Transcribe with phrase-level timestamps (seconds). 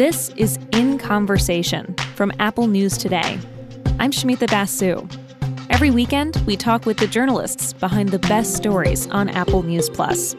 [0.00, 3.38] This is In Conversation from Apple News Today.
[3.98, 5.06] I'm Shumita Basu.
[5.68, 10.32] Every weekend, we talk with the journalists behind the best stories on Apple News Plus.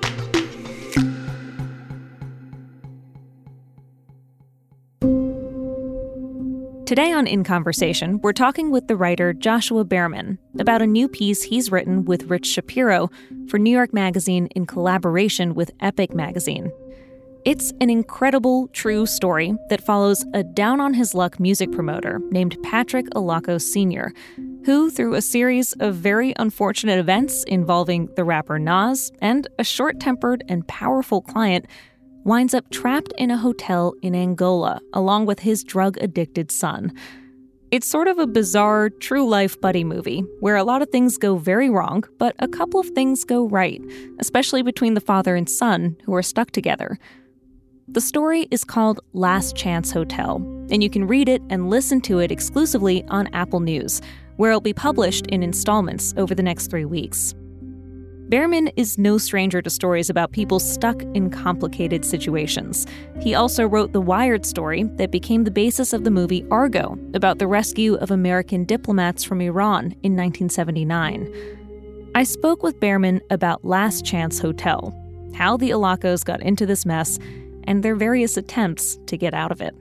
[6.87, 11.43] Today on In Conversation, we're talking with the writer Joshuah Bearman about a new piece
[11.43, 13.11] he's written with Rich Shapiro
[13.47, 16.71] for New York Magazine in collaboration with Epic Magazine.
[17.43, 22.55] It's an incredible, true story that follows a down on his luck music promoter named
[22.61, 24.13] Patrick Alocco Sr.,
[24.63, 29.99] who, through a series of very unfortunate events involving the rapper Nas and a short
[29.99, 31.65] tempered and powerful client,
[32.23, 36.93] winds up trapped in a hotel in Angola along with his drug addicted son.
[37.71, 41.37] It's sort of a bizarre, true life buddy movie where a lot of things go
[41.37, 43.81] very wrong, but a couple of things go right,
[44.19, 46.99] especially between the father and son who are stuck together.
[47.93, 50.37] The story is called Last Chance Hotel,
[50.71, 53.99] and you can read it and listen to it exclusively on Apple News,
[54.37, 57.35] where it'll be published in installments over the next three weeks.
[58.29, 62.87] Bearman is no stranger to stories about people stuck in complicated situations.
[63.19, 67.39] He also wrote the Wired story that became the basis of the movie Argo about
[67.39, 72.09] the rescue of American diplomats from Iran in 1979.
[72.15, 74.97] I spoke with Bearman about Last Chance Hotel,
[75.35, 77.19] how the Aloccos got into this mess,
[77.65, 79.75] and their various attempts to get out of it.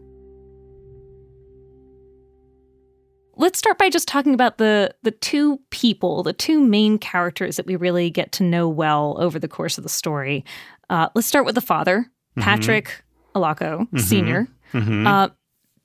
[3.41, 7.67] let's start by just talking about the the two people, the two main characters that
[7.67, 10.45] we really get to know well over the course of the story.
[10.91, 12.43] Uh, let's start with the father, mm-hmm.
[12.43, 13.03] Patrick
[13.35, 13.99] Alocco mm-hmm.
[13.99, 14.47] Senior.
[14.73, 15.07] Mm-hmm.
[15.07, 15.29] Uh,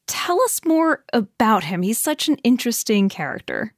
[0.06, 1.82] tell us more about him.
[1.82, 3.74] He's such an interesting character.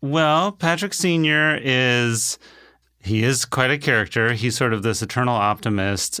[0.00, 2.38] Well, Patrick Senior is
[2.98, 4.32] he is quite a character.
[4.32, 6.20] He's sort of this eternal optimist.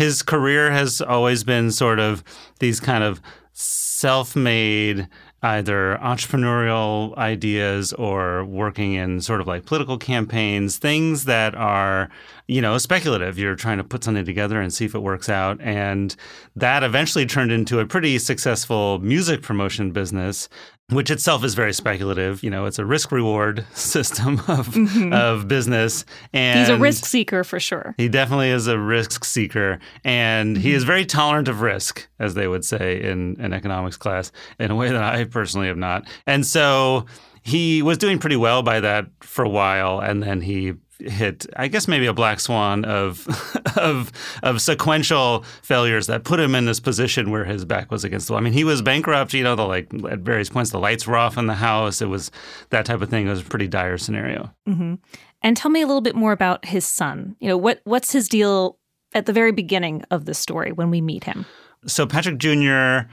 [0.00, 2.24] His career has always been sort of
[2.58, 3.20] these kind of
[3.52, 5.06] self-made
[5.42, 12.08] either entrepreneurial ideas or working in sort of like political campaigns, things that are,
[12.46, 13.38] you know, speculative.
[13.38, 15.60] You're trying to put something together and see if it works out.
[15.60, 16.16] And
[16.56, 20.48] that eventually turned into a pretty successful music promotion business
[20.90, 22.42] which itself is very speculative.
[22.42, 25.12] You know, it's a risk reward system of mm-hmm.
[25.12, 26.04] of business.
[26.32, 27.94] And he's a risk seeker for sure.
[27.96, 30.62] He definitely is a risk seeker, and mm-hmm.
[30.62, 34.70] he is very tolerant of risk, as they would say in an economics class, in
[34.70, 36.06] a way that I personally have not.
[36.26, 37.06] And so
[37.42, 41.68] he was doing pretty well by that for a while, and then he hit, I
[41.68, 43.26] guess, maybe a black swan of
[43.76, 44.12] of
[44.42, 48.34] of sequential failures that put him in this position where his back was against the
[48.34, 48.40] wall.
[48.40, 49.34] I mean, he was bankrupt.
[49.34, 52.00] You know, the like at various points the lights were off in the house.
[52.02, 52.30] It was
[52.70, 53.26] that type of thing.
[53.26, 54.52] It was a pretty dire scenario.
[54.68, 54.94] Mm-hmm.
[55.42, 57.36] And tell me a little bit more about his son.
[57.40, 58.78] You know, what what's his deal
[59.14, 61.46] at the very beginning of the story when we meet him?
[61.86, 63.10] So Patrick Jr.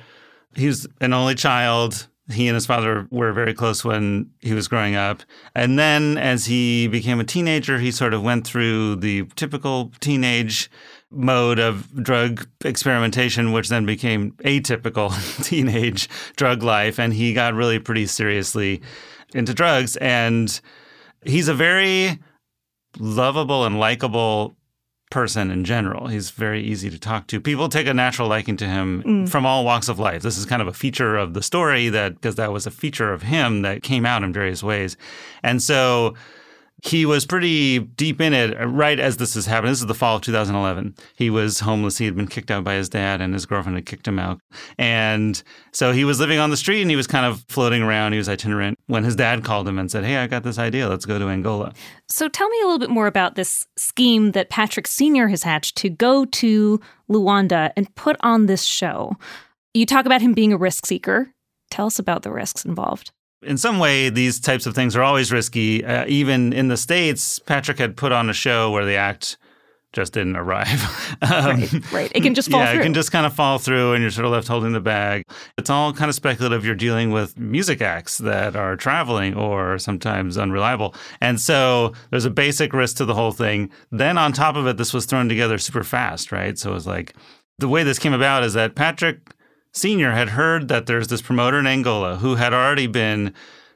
[0.55, 4.95] He's an only child he and his father were very close when he was growing
[4.95, 5.23] up.
[5.55, 10.69] And then as he became a teenager, he sort of went through the typical teenage
[11.09, 15.09] mode of drug experimentation, which then became atypical
[15.43, 16.99] teenage drug life.
[16.99, 18.81] And he got really pretty seriously
[19.33, 19.95] into drugs.
[19.97, 20.59] And
[21.23, 22.19] he's a very
[22.99, 24.56] lovable and likable
[25.09, 26.07] person in general.
[26.07, 27.39] He's very easy to talk to.
[27.39, 29.29] People take a natural liking to him mm.
[29.29, 30.21] from all walks of life.
[30.21, 33.13] This is kind of a feature of the story that because that was a feature
[33.13, 34.97] of him that came out in various ways.
[35.43, 36.15] And so
[36.85, 39.71] he was pretty deep in it uh, right as this is happening.
[39.71, 40.95] This is the fall of 2011.
[41.15, 41.97] He was homeless.
[41.97, 44.39] He had been kicked out by his dad, and his girlfriend had kicked him out.
[44.77, 48.11] And so he was living on the street and he was kind of floating around.
[48.11, 50.87] He was itinerant when his dad called him and said, Hey, I got this idea.
[50.87, 51.73] Let's go to Angola.
[52.09, 55.27] So tell me a little bit more about this scheme that Patrick Sr.
[55.29, 56.79] has hatched to go to
[57.09, 59.13] Luanda and put on this show.
[59.73, 61.31] You talk about him being a risk seeker.
[61.69, 63.11] Tell us about the risks involved
[63.41, 65.85] in some way, these types of things are always risky.
[65.85, 69.37] Uh, even in the States, Patrick had put on a show where the act
[69.93, 70.83] just didn't arrive.
[71.21, 72.11] um, right, right.
[72.13, 72.81] It can just fall yeah, through.
[72.81, 75.23] it can just kind of fall through and you're sort of left holding the bag.
[75.57, 76.65] It's all kind of speculative.
[76.65, 80.93] You're dealing with music acts that are traveling or sometimes unreliable.
[81.21, 83.71] And so there's a basic risk to the whole thing.
[83.91, 86.57] Then on top of it, this was thrown together super fast, right?
[86.57, 87.15] So it was like
[87.57, 89.33] the way this came about is that Patrick
[89.77, 93.31] Senior had heard that there's this promoter in Angola who had already been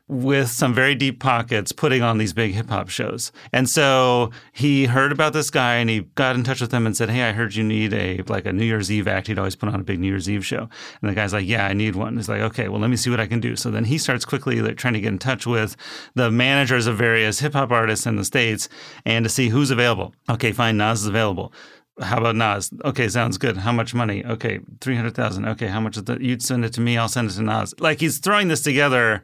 [0.08, 3.32] with some very deep pockets putting on these big hip hop shows.
[3.54, 6.98] And so he heard about this guy and he got in touch with him and
[6.98, 9.28] said, Hey, I heard you need a like a New Year's Eve act.
[9.28, 10.68] He'd always put on a big New Year's Eve show.
[11.02, 12.18] And the guy's like, Yeah, I need one.
[12.18, 13.56] He's like, Okay, well let me see what I can do.
[13.56, 15.78] So then he starts quickly like, trying to get in touch with
[16.16, 18.70] the managers of various hip hop artists in the States
[19.06, 20.16] and to see who's available.
[20.28, 21.54] Okay, fine, Nas is available
[22.02, 22.72] how about Nas?
[22.84, 23.58] Okay, sounds good.
[23.58, 24.26] How much money?
[24.26, 25.48] Okay, 300,000.
[25.50, 26.22] Okay, how much is that?
[26.22, 27.74] You'd send it to me, I'll send it to Nas.
[27.80, 29.24] Like he's throwing this together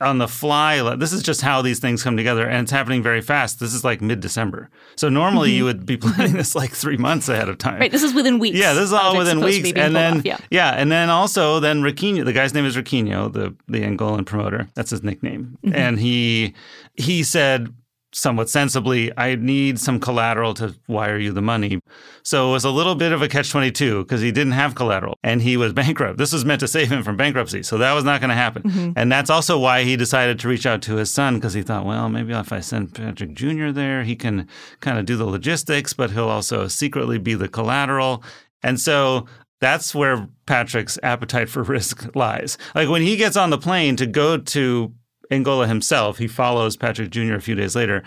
[0.00, 0.94] on the fly.
[0.96, 3.60] This is just how these things come together, and it's happening very fast.
[3.60, 4.68] This is like mid December.
[4.96, 5.56] So normally mm-hmm.
[5.56, 7.80] you would be planning this like three months ahead of time.
[7.80, 7.90] Right.
[7.90, 8.58] This is within weeks.
[8.58, 9.72] Yeah, this is all within weeks.
[9.74, 10.38] And then yeah.
[10.50, 14.68] yeah, and then also then Riquinho, the guy's name is Riquinho, the the Angolan promoter.
[14.74, 15.58] That's his nickname.
[15.64, 15.74] Mm-hmm.
[15.76, 16.54] And he
[16.94, 17.72] he said
[18.16, 21.80] somewhat sensibly, I need some collateral to wire you the money.
[22.22, 25.18] So it was a little bit of a catch 22 because he didn't have collateral
[25.22, 26.18] and he was bankrupt.
[26.18, 27.62] This was meant to save him from bankruptcy.
[27.62, 28.62] So that was not going to happen.
[28.62, 28.92] Mm-hmm.
[28.96, 31.84] And that's also why he decided to reach out to his son because he thought,
[31.84, 33.70] well, maybe if I send Patrick Jr.
[33.70, 34.48] there, he can
[34.80, 38.24] kind of do the logistics, but he'll also secretly be the collateral.
[38.62, 39.26] And so
[39.60, 42.56] that's where Patrick's appetite for risk lies.
[42.74, 44.94] Like when he gets on the plane to go to
[45.30, 47.34] Angola himself, he follows Patrick Jr.
[47.34, 48.02] a few days later.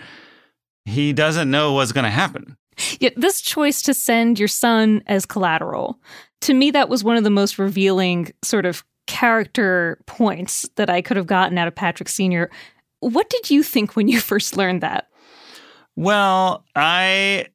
[0.84, 2.56] He doesn't know what's going to happen.
[2.98, 5.98] Yet this choice to send your son as collateral,
[6.42, 11.02] to me, that was one of the most revealing sort of character points that I
[11.02, 12.50] could have gotten out of Patrick Sr.
[13.00, 15.08] What did you think when you first learned that?
[15.96, 17.46] Well, I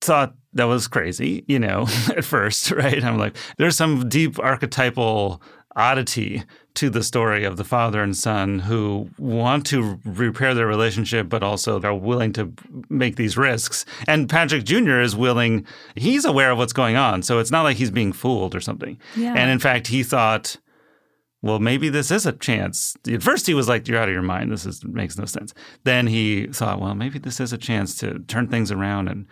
[0.00, 1.86] thought that was crazy, you know,
[2.16, 3.02] at first, right?
[3.02, 5.42] I'm like, there's some deep archetypal
[5.76, 6.42] oddity
[6.74, 11.42] to the story of the father and son who want to repair their relationship, but
[11.42, 12.52] also they're willing to
[12.88, 13.84] make these risks.
[14.06, 15.00] And Patrick Jr.
[15.00, 17.22] is willing, he's aware of what's going on.
[17.22, 18.98] So it's not like he's being fooled or something.
[19.16, 19.34] Yeah.
[19.34, 20.56] And in fact, he thought,
[21.42, 22.96] well, maybe this is a chance.
[23.12, 24.50] At first, he was like, "You're out of your mind.
[24.50, 25.54] This is makes no sense."
[25.84, 29.24] Then he thought, "Well, maybe this is a chance to turn things around, and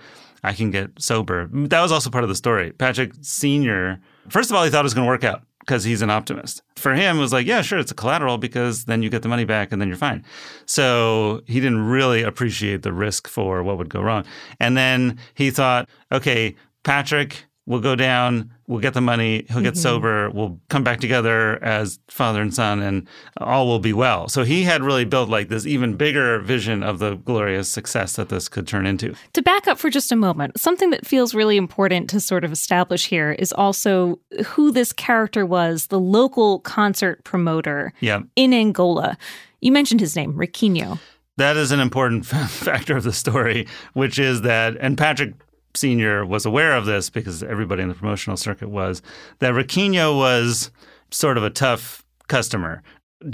[0.44, 2.70] I can get sober." That was also part of the story.
[2.70, 3.98] Patrick Senior,
[4.28, 6.62] first of all, he thought it was going to work out because he's an optimist.
[6.76, 9.28] For him, it was like, yeah, sure, it's a collateral because then you get the
[9.28, 10.24] money back and then you're fine.
[10.64, 14.24] So he didn't really appreciate the risk for what would go wrong.
[14.60, 16.54] And then he thought, okay,
[16.84, 19.80] Patrick We'll go down, we'll get the money, he'll get mm-hmm.
[19.80, 23.06] sober, we'll come back together as father and son, and
[23.38, 24.28] all will be well.
[24.28, 28.28] So he had really built like this even bigger vision of the glorious success that
[28.28, 29.14] this could turn into.
[29.34, 32.52] To back up for just a moment, something that feels really important to sort of
[32.52, 38.20] establish here is also who this character was, the local concert promoter yeah.
[38.34, 39.16] in Angola.
[39.60, 40.98] You mentioned his name, Riquinho.
[41.38, 45.34] That is an important factor of the story, which is that, and Patrick
[45.76, 49.02] Senior was aware of this because everybody in the promotional circuit was
[49.38, 50.70] that Riquinho was
[51.10, 52.82] sort of a tough customer.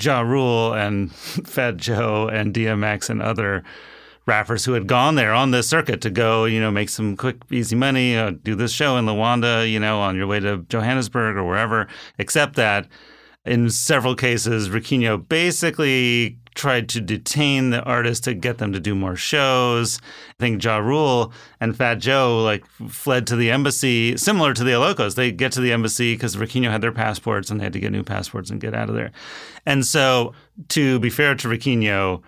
[0.01, 3.63] Ja Rule and Fat Joe and DMX and other
[4.27, 7.39] rappers who had gone there on this circuit to go, you know, make some quick,
[7.51, 11.37] easy money, uh, do this show in Luanda, you know, on your way to Johannesburg
[11.37, 11.89] or wherever,
[12.19, 12.87] except that
[13.45, 18.95] in several cases, Riquinho basically tried to detain the artists to get them to do
[18.95, 19.99] more shows.
[20.31, 24.73] I think Ja Rule and Fat Joe like fled to the embassy, similar to the
[24.73, 25.15] Aloccos.
[25.15, 27.93] They get to the embassy because Riquinho had their passports and they had to get
[27.93, 29.13] new passports and get out of there.
[29.65, 30.35] And so,
[30.69, 32.23] to be fair to Riquinho,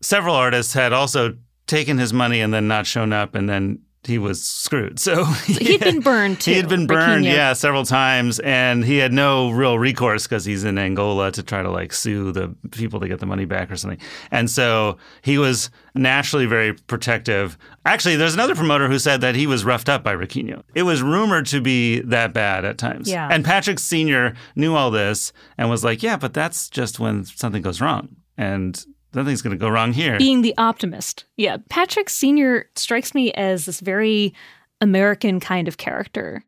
[0.00, 1.36] several artists had also
[1.66, 4.98] taken his money and then not shown up and then he was screwed.
[4.98, 6.52] So, he had been burned too.
[6.52, 10.64] He had been burned, yeah, several times, and he had no real recourse because he's
[10.64, 13.76] in Angola to try to like sue the people to get the money back or
[13.76, 14.00] something.
[14.30, 17.58] And so he was naturally very protective.
[17.84, 20.62] Actually, there's another promoter who said that he was roughed up by Riquinho.
[20.74, 23.08] It was rumored to be that bad at times.
[23.08, 23.28] Yeah.
[23.30, 27.62] And Patrick Senior knew all this and was like, "Yeah, but that's just when something
[27.62, 28.82] goes wrong." And
[29.14, 30.18] nothing's going to go wrong here.
[30.18, 31.24] Being the optimist.
[31.36, 31.58] Yeah.
[31.68, 32.68] Patrick Sr.
[32.76, 34.34] strikes me as this very
[34.80, 36.44] American kind of character.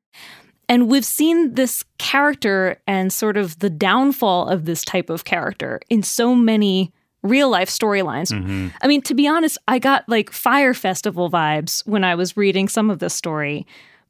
[0.68, 5.80] And we've seen this character and sort of the downfall of this type of character
[5.90, 6.92] in so many
[7.22, 8.32] real life storylines.
[8.32, 8.68] Mm-hmm.
[8.80, 12.68] I mean, to be honest, I got like Fyre Festival vibes when I was reading
[12.68, 13.66] some of this story,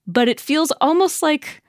[0.07, 1.63] but it feels almost like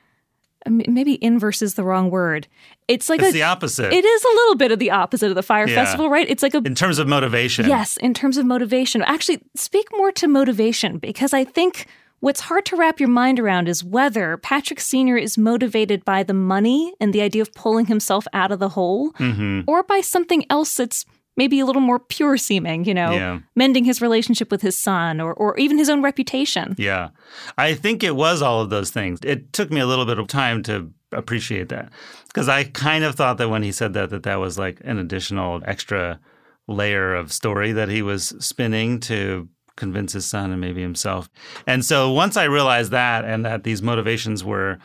[0.68, 2.48] maybe inverse is the wrong word.
[2.88, 3.94] It's like it's a, the opposite.
[3.94, 5.76] It is a little bit of the opposite of the Fyre yeah.
[5.76, 6.30] Festival, right?
[6.30, 7.68] It's like a in terms of motivation.
[7.68, 9.02] Yes, in terms of motivation.
[9.04, 11.88] Actually, speak more to motivation because I think
[12.20, 16.34] what's hard to wrap your mind around is whether Patrick Senior is motivated by the
[16.34, 19.62] money and the idea of pulling himself out of the hole, mm-hmm.
[19.68, 21.06] or by something else that's
[21.36, 23.40] maybe a little more pure seeming, you know, yeah.
[23.56, 26.76] mending his relationship with his son or, or even his own reputation.
[26.78, 27.10] Yeah.
[27.58, 29.20] I think it was all of those things.
[29.24, 31.92] It took me a little bit of time to appreciate that
[32.28, 34.98] because I kind of thought that when he said that, that that was like an
[34.98, 36.20] additional extra
[36.68, 41.30] layer of story that he was spinning to convince his son and maybe himself.
[41.66, 44.78] And so once I realized that and that these motivations were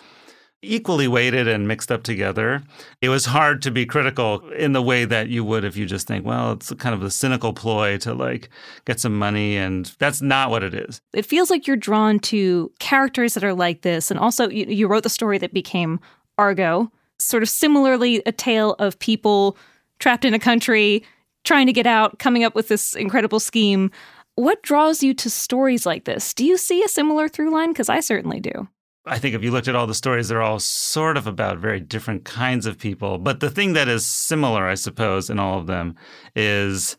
[0.63, 2.63] equally weighted and mixed up together.
[3.01, 6.07] It was hard to be critical in the way that you would if you just
[6.09, 8.51] think, well, it's kind of a cynical ploy to like
[8.85, 9.57] get some money.
[9.57, 11.01] And that's not what it is.
[11.13, 14.11] It feels like you're drawn to characters that are like this.
[14.11, 16.01] And also, you, you wrote the story that became
[16.39, 19.57] Argo, sort of similarly a tale of people
[20.01, 21.05] trapped in a country
[21.45, 23.91] trying to get out, coming up with this incredible scheme.
[24.35, 26.35] What draws you to stories like this?
[26.35, 27.73] Do you see a similar through line?
[27.73, 28.69] Because I certainly do.
[29.09, 31.81] I think if you looked at all the stories, they're all sort of about very
[31.81, 33.19] different kinds of people.
[33.19, 35.97] But the thing that is similar, I suppose, in all of them
[36.37, 36.97] is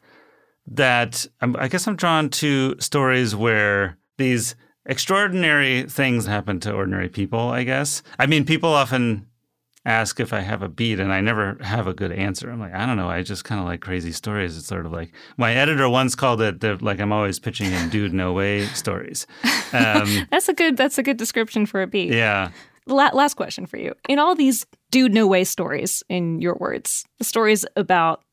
[0.68, 7.10] that um, I guess I'm drawn to stories where these extraordinary things happen to ordinary
[7.10, 8.04] people, I guess.
[8.18, 9.28] I mean, people often
[9.86, 12.50] ask if I have a beat, and I never have a good answer.
[12.50, 13.10] I'm like, I don't know.
[13.10, 14.58] I just kind of like crazy stories.
[14.58, 17.90] It's sort of like my editor once called it the, like I'm always pitching in
[17.90, 19.26] dude no way stories.
[19.74, 22.14] Um, that's a good that's a good description for a beat.
[22.14, 22.52] Yeah.
[22.86, 23.94] La- last question for you.
[24.08, 28.24] In all these dude no way stories, in your words, the stories about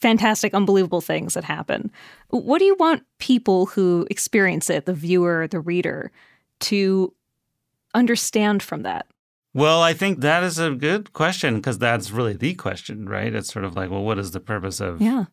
[0.00, 1.90] fantastic, unbelievable things that happen.
[2.30, 6.12] What do you want people who experience it, the viewer, the reader,
[6.60, 7.12] to
[7.94, 9.06] understand from that?
[9.54, 13.32] Well, I think that is a good question because that's really the question, right?
[13.32, 15.26] It's sort of like, well, what is the purpose of yeah.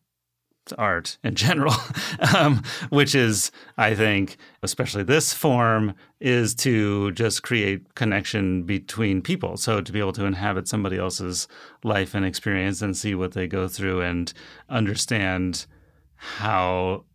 [0.78, 1.74] art in general?
[2.36, 9.56] um, which is, I think, especially this form, is to just create connection between people.
[9.56, 11.48] So to be able to inhabit somebody else's
[11.82, 14.32] life and experience and see what they go through and
[14.68, 15.66] understand
[16.14, 17.06] how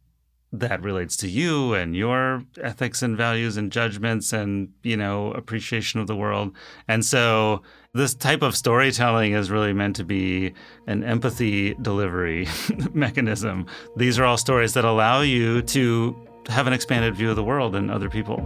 [0.60, 6.00] that relates to you and your ethics and values and judgments and you know appreciation
[6.00, 6.56] of the world.
[6.88, 7.62] And so
[7.94, 10.54] this type of storytelling is really meant to be
[10.86, 12.48] an empathy delivery
[12.94, 13.66] mechanism.
[13.96, 16.16] These are all stories that allow you to
[16.48, 18.38] have an expanded view of the world and other people.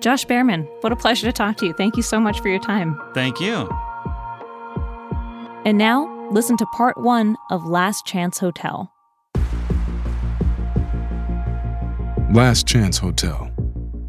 [0.00, 1.72] Josh Bearman what a pleasure to talk to you.
[1.72, 3.00] Thank you so much for your time.
[3.14, 3.68] Thank you.
[5.64, 8.92] And now listen to part one of last chance hotel
[12.32, 13.48] Last Chance Hotel,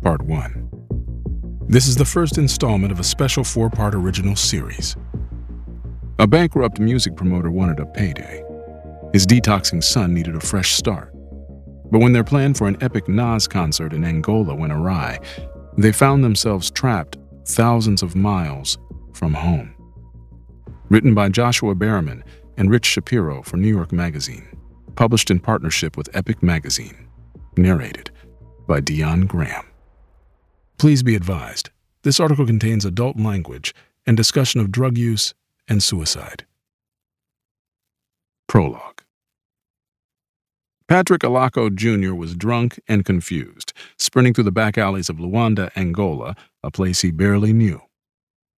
[0.01, 1.67] Part 1.
[1.67, 4.95] This is the first installment of a special four part original series.
[6.17, 8.43] A bankrupt music promoter wanted a payday.
[9.13, 11.13] His detoxing son needed a fresh start.
[11.91, 15.19] But when their plan for an epic Nas concert in Angola went awry,
[15.77, 18.79] they found themselves trapped thousands of miles
[19.13, 19.75] from home.
[20.89, 22.23] Written by Joshuah Bearman
[22.57, 24.47] and Rich Shapiro for New York Magazine.
[24.95, 27.06] Published in partnership with Epic Magazine.
[27.57, 28.11] Narrated
[28.67, 29.65] by Dion Graham.
[30.77, 31.69] Please be advised
[32.03, 33.73] this article contains adult language
[34.05, 35.33] and discussion of drug use
[35.67, 36.45] and suicide.
[38.47, 39.01] Prologue
[40.87, 42.13] Patrick Alocco Jr.
[42.13, 46.33] was drunk and confused, sprinting through the back alleys of Luanda, Angola,
[46.63, 47.81] a place he barely knew.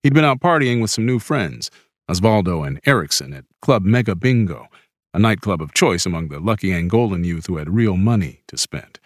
[0.04, 1.72] He'd been out partying with some new friends,
[2.08, 4.68] Osvaldo and Erickson, at Club Mega Bingo,
[5.14, 9.00] a nightclub of choice among the lucky Angolan youth who had real money to spend.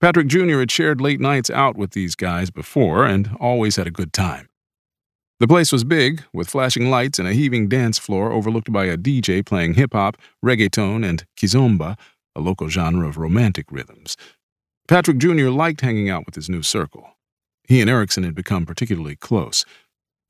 [0.00, 0.58] Patrick Jr.
[0.58, 4.48] had shared late nights out with these guys before and always had a good time.
[5.40, 8.96] The place was big, with flashing lights and a heaving dance floor overlooked by a
[8.96, 11.98] DJ playing hip hop, reggaeton, and kizomba,
[12.36, 14.16] a local genre of romantic rhythms.
[14.86, 15.48] Patrick Jr.
[15.48, 17.16] liked hanging out with his new circle.
[17.66, 19.64] He and Erickson had become particularly close.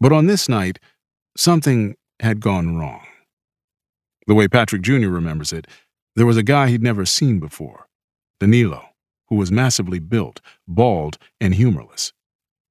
[0.00, 0.78] But on this night,
[1.36, 3.04] something had gone wrong.
[4.26, 5.08] The way Patrick Jr.
[5.08, 5.66] remembers it,
[6.16, 7.86] there was a guy he'd never seen before
[8.40, 8.88] Danilo,
[9.28, 12.12] who was massively built, bald, and humorless.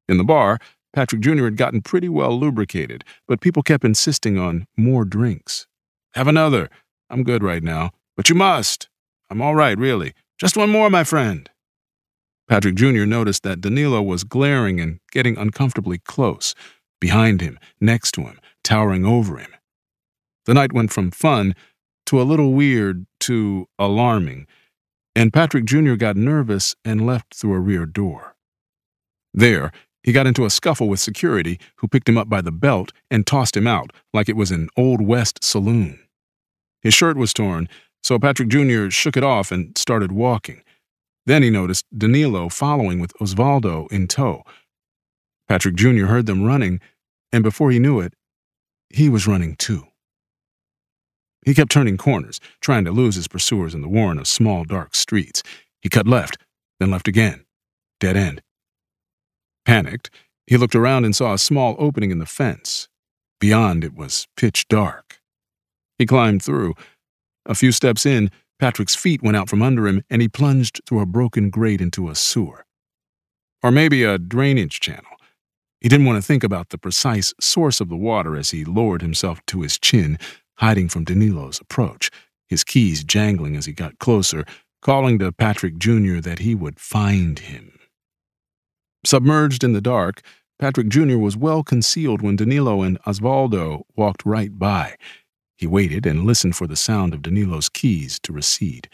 [0.07, 0.59] In the bar,
[0.93, 1.45] Patrick Jr.
[1.45, 5.67] had gotten pretty well lubricated, but people kept insisting on more drinks.
[6.13, 6.69] Have another.
[7.09, 7.91] I'm good right now.
[8.15, 8.89] But you must.
[9.29, 10.13] I'm all right, really.
[10.39, 11.49] Just one more, my friend.
[12.47, 13.05] Patrick Jr.
[13.05, 16.53] noticed that Danilo was glaring and getting uncomfortably close,
[16.99, 19.51] behind him, next to him, towering over him.
[20.45, 21.55] The night went from fun
[22.07, 24.47] to a little weird to alarming,
[25.15, 25.95] and Patrick Jr.
[25.95, 28.35] got nervous and left through a rear door.
[29.33, 29.71] There,
[30.03, 33.25] he got into a scuffle with security, who picked him up by the belt and
[33.25, 35.99] tossed him out like it was an Old West saloon.
[36.81, 37.69] His shirt was torn,
[38.01, 38.89] so Patrick Jr.
[38.89, 40.61] shook it off and started walking.
[41.25, 44.43] Then he noticed Danilo following with Osvaldo in tow.
[45.47, 46.07] Patrick Jr.
[46.07, 46.81] heard them running,
[47.31, 48.13] and before he knew it,
[48.89, 49.87] he was running too.
[51.45, 54.95] He kept turning corners, trying to lose his pursuers in the warren of small, dark
[54.95, 55.43] streets.
[55.81, 56.37] He cut left,
[56.79, 57.45] then left again.
[57.99, 58.41] Dead end.
[59.65, 60.09] Panicked,
[60.47, 62.87] he looked around and saw a small opening in the fence.
[63.39, 65.19] Beyond it was pitch dark.
[65.97, 66.75] He climbed through.
[67.45, 71.01] A few steps in, Patrick's feet went out from under him, and he plunged through
[71.01, 72.65] a broken grate into a sewer.
[73.61, 75.11] Or maybe a drainage channel.
[75.81, 79.01] He didn't want to think about the precise source of the water as he lowered
[79.01, 80.17] himself to his chin,
[80.57, 82.09] hiding from Danilo's approach,
[82.47, 84.45] his keys jangling as he got closer,
[84.81, 86.19] calling to Patrick Jr.
[86.19, 87.79] that he would find him.
[89.05, 90.21] Submerged in the dark,
[90.59, 91.17] Patrick Jr.
[91.17, 94.95] was well concealed when Danilo and Osvaldo walked right by.
[95.57, 98.89] He waited and listened for the sound of Danilo's keys to recede.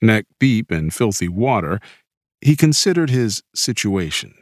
[0.00, 1.80] Neck deep in filthy water,
[2.40, 4.34] he considered his situation.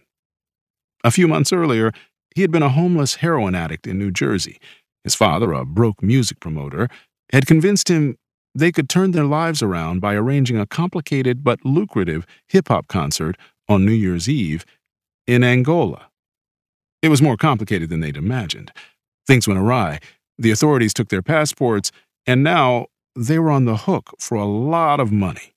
[1.04, 1.92] A few months earlier,
[2.34, 4.58] he had been a homeless heroin addict in New Jersey.
[5.06, 6.88] His father, a broke music promoter,
[7.32, 8.18] had convinced him
[8.56, 13.36] they could turn their lives around by arranging a complicated but lucrative hip hop concert
[13.68, 14.64] on New Year's Eve
[15.24, 16.08] in Angola.
[17.02, 18.72] It was more complicated than they'd imagined.
[19.28, 20.00] Things went awry.
[20.38, 21.92] The authorities took their passports,
[22.26, 25.54] and now they were on the hook for a lot of money.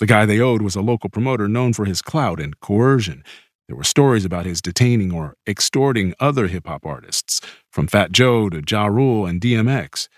[0.00, 3.24] The guy they owed was a local promoter known for his clout and coercion.
[3.70, 8.48] There were stories about his detaining or extorting other hip hop artists, from Fat Joe
[8.50, 10.08] to Ja Rule and DMX.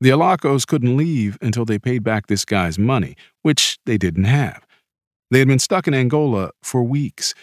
[0.00, 4.64] The Aloccos couldn't leave until they paid back this guy's money, which they didn't have.
[5.32, 7.34] They had been stuck in Angola for weeks,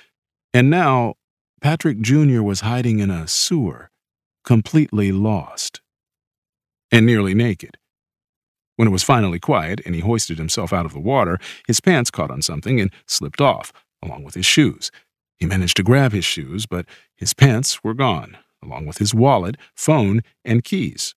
[0.53, 1.15] and now
[1.59, 2.41] Patrick Jr.
[2.41, 3.89] was hiding in a sewer,
[4.45, 5.81] completely lost.
[6.93, 7.77] And nearly naked.
[8.77, 12.09] When it was finally quiet and he hoisted himself out of the water, his pants
[12.09, 14.91] caught on something and slipped off, along with his shoes.
[15.39, 19.55] He managed to grab his shoes, but his pants were gone, along with his wallet,
[19.75, 21.15] phone, and keys.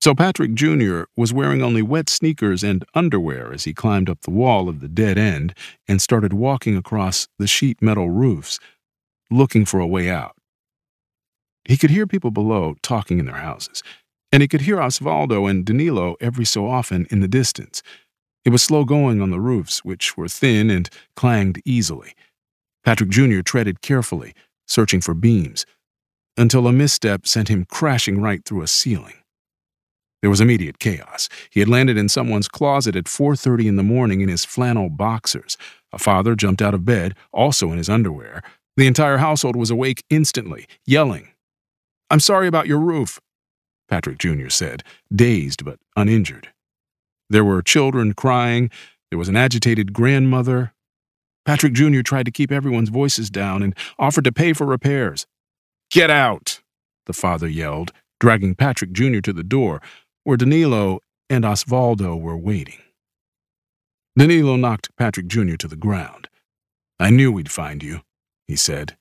[0.00, 1.02] So Patrick Jr.
[1.16, 4.88] was wearing only wet sneakers and underwear as he climbed up the wall of the
[4.88, 5.54] dead end
[5.86, 8.58] and started walking across the sheet metal roofs,
[9.30, 10.34] looking for a way out.
[11.64, 13.84] He could hear people below talking in their houses
[14.32, 17.82] and he could hear Osvaldo and Danilo every so often in the distance.
[18.44, 22.14] It was slow going on the roofs, which were thin and clanged easily.
[22.84, 23.40] Patrick Jr.
[23.40, 24.34] treaded carefully,
[24.66, 25.64] searching for beams,
[26.36, 29.14] until a misstep sent him crashing right through a ceiling.
[30.20, 31.28] There was immediate chaos.
[31.50, 35.56] He had landed in someone's closet at 4:30 in the morning in his flannel boxers.
[35.92, 38.42] A father jumped out of bed, also in his underwear.
[38.76, 41.28] The entire household was awake instantly, yelling,
[42.08, 43.20] "I'm sorry about your roof.
[43.88, 44.48] Patrick Jr.
[44.48, 44.82] said,
[45.14, 46.48] dazed but uninjured.
[47.28, 48.70] There were children crying.
[49.10, 50.72] There was an agitated grandmother.
[51.44, 52.02] Patrick Jr.
[52.02, 55.26] tried to keep everyone's voices down and offered to pay for repairs.
[55.90, 56.60] Get out!
[57.06, 59.20] the father yelled, dragging Patrick Jr.
[59.20, 59.82] to the door,
[60.24, 62.78] where Danilo and Osvaldo were waiting.
[64.16, 65.56] Danilo knocked Patrick Jr.
[65.56, 66.28] to the ground.
[67.00, 68.02] I knew we'd find you,
[68.46, 68.96] he said.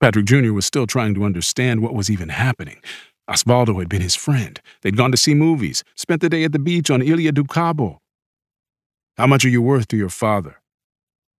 [0.00, 0.52] Patrick Jr.
[0.52, 2.82] was still trying to understand what was even happening.
[3.30, 4.60] Osvaldo had been his friend.
[4.82, 8.00] They'd gone to see movies, spent the day at the beach on Ilha do Cabo.
[9.16, 10.60] How much are you worth to your father?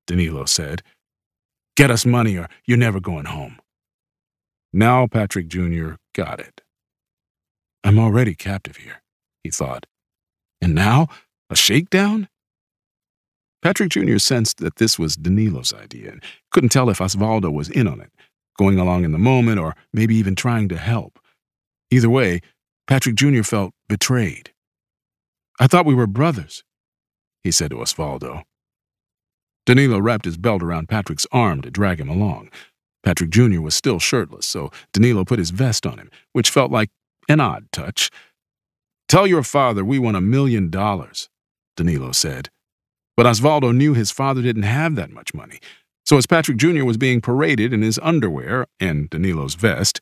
[0.07, 0.81] Danilo said.
[1.75, 3.59] Get us money or you're never going home.
[4.71, 5.93] Now Patrick Jr.
[6.13, 6.61] got it.
[7.83, 9.01] I'm already captive here,
[9.43, 9.85] he thought.
[10.61, 11.07] And now,
[11.49, 12.27] a shakedown?
[13.61, 14.17] Patrick Jr.
[14.17, 18.11] sensed that this was Danilo's idea and couldn't tell if Osvaldo was in on it,
[18.57, 21.19] going along in the moment or maybe even trying to help.
[21.91, 22.41] Either way,
[22.87, 23.43] Patrick Jr.
[23.43, 24.51] felt betrayed.
[25.59, 26.63] I thought we were brothers,
[27.43, 28.43] he said to Osvaldo.
[29.65, 32.49] Danilo wrapped his belt around Patrick's arm to drag him along.
[33.03, 33.61] Patrick Jr.
[33.61, 36.89] was still shirtless, so Danilo put his vest on him, which felt like
[37.29, 38.09] an odd touch.
[39.07, 41.29] Tell your father we want a million dollars,
[41.77, 42.49] Danilo said.
[43.15, 45.59] But Osvaldo knew his father didn't have that much money,
[46.05, 46.83] so as Patrick Jr.
[46.83, 49.99] was being paraded in his underwear and Danilo's vest,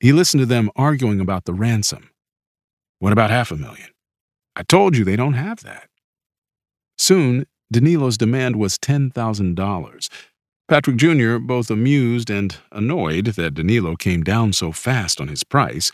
[0.00, 2.10] he listened to them arguing about the ransom.
[2.98, 3.90] What about half a million?
[4.56, 5.88] I told you they don't have that.
[6.98, 10.08] Soon, Danilo's demand was $10,000.
[10.66, 15.92] Patrick Jr., both amused and annoyed that Danilo came down so fast on his price,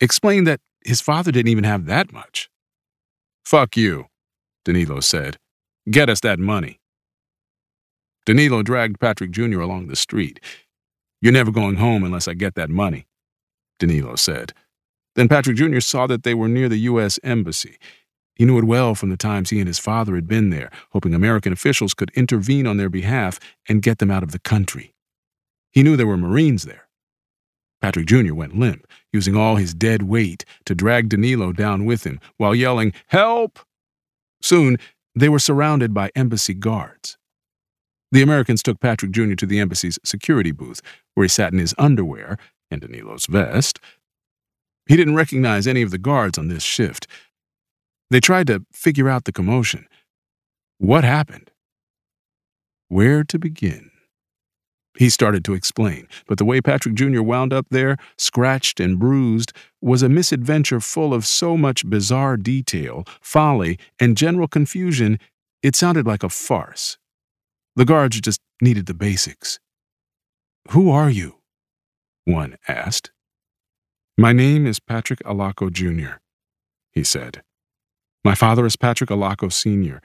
[0.00, 2.50] explained that his father didn't even have that much.
[3.44, 4.06] Fuck you,
[4.64, 5.38] Danilo said.
[5.90, 6.78] Get us that money.
[8.26, 9.60] Danilo dragged Patrick Jr.
[9.60, 10.40] along the street.
[11.22, 13.06] You're never going home unless I get that money.
[13.78, 14.52] Danilo said.
[15.16, 15.80] Then Patrick Jr.
[15.80, 17.18] saw that they were near the U.S.
[17.24, 17.78] Embassy.
[18.40, 21.12] He knew it well from the times he and his father had been there, hoping
[21.12, 24.94] American officials could intervene on their behalf and get them out of the country.
[25.72, 26.88] He knew there were Marines there.
[27.82, 28.32] Patrick Jr.
[28.32, 32.94] went limp, using all his dead weight to drag Danilo down with him while yelling,
[33.08, 33.58] Help!
[34.40, 34.78] Soon,
[35.14, 37.18] they were surrounded by embassy guards.
[38.10, 39.34] The Americans took Patrick Jr.
[39.34, 40.80] to the embassy's security booth,
[41.12, 42.38] where he sat in his underwear
[42.70, 43.80] and Danilo's vest.
[44.86, 47.06] He didn't recognize any of the guards on this shift.
[48.10, 49.86] They tried to figure out the commotion.
[50.78, 51.50] What happened?
[52.88, 53.90] Where to begin?
[54.98, 57.22] He started to explain, but the way Patrick Jr.
[57.22, 63.04] wound up there, scratched and bruised, was a misadventure full of so much bizarre detail,
[63.20, 65.18] folly, and general confusion,
[65.62, 66.98] it sounded like a farce.
[67.76, 69.60] The guards just needed the basics.
[70.70, 71.36] Who are you?
[72.24, 73.12] One asked.
[74.18, 76.18] My name is Patrick Alocco Jr.,
[76.92, 77.42] he said.
[78.22, 80.02] My father is Patrick Alocco Sr.,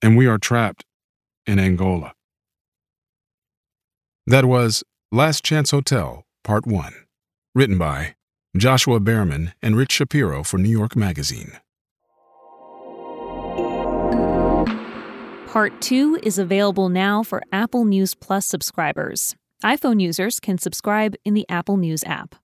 [0.00, 0.84] and we are trapped
[1.46, 2.14] in Angola.
[4.26, 6.94] That was Last Chance Hotel, Part 1,
[7.54, 8.14] written by
[8.56, 11.58] Joshuah Bearman and Rich Shapiro for New York Magazine.
[15.46, 19.36] Part 2 is available now for Apple News Plus subscribers.
[19.62, 22.36] iPhone users can subscribe in the Apple News app.